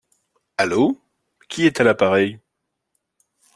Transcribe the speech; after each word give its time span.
Allo, 0.57 0.97
qui 1.47 1.67
est 1.67 1.79
à 1.79 1.83
l'appareil? 1.83 2.39